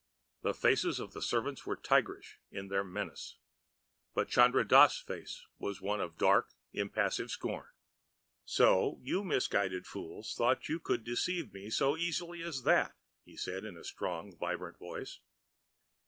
The 0.41 0.55
faces 0.55 0.99
of 0.99 1.13
the 1.13 1.21
servants 1.21 1.63
were 1.67 1.75
tigerish 1.75 2.39
in 2.49 2.69
their 2.69 2.83
menace, 2.83 3.37
but 4.15 4.29
Chandra 4.29 4.67
Dass' 4.67 4.99
face 4.99 5.45
was 5.59 5.79
one 5.79 6.01
of 6.01 6.17
dark, 6.17 6.49
impassive 6.73 7.29
scorn. 7.29 7.67
"So 8.43 8.97
you 9.03 9.23
misguided 9.23 9.85
fools 9.85 10.33
thought 10.33 10.67
you 10.67 10.79
could 10.79 11.03
deceive 11.03 11.53
me 11.53 11.69
so 11.69 11.95
easily 11.95 12.41
as 12.41 12.63
that?" 12.63 12.95
he 13.25 13.37
said 13.37 13.63
in 13.63 13.77
a 13.77 13.83
strong, 13.83 14.35
vibrant 14.35 14.79
voice. 14.79 15.19